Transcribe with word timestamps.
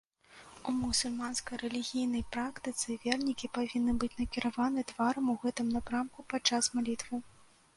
У 0.69 0.71
мусульманскай 0.75 1.59
рэлігійнай 1.63 2.23
практыцы 2.37 2.97
вернікі 3.03 3.49
павінны 3.59 3.93
быць 4.05 4.11
накіраваны 4.23 4.81
тварам 4.93 5.25
у 5.35 5.37
гэтым 5.45 5.67
напрамку 5.75 6.19
падчас 6.35 6.63
малітвы. 6.79 7.25